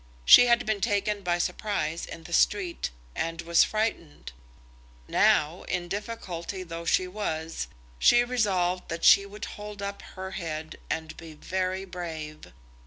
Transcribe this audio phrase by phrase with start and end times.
[0.25, 4.31] She had been taken by surprise in the street, and was frightened.
[5.07, 7.67] Now, in difficulty though she was,
[7.99, 12.51] she resolved that she would hold up her head and be very brave.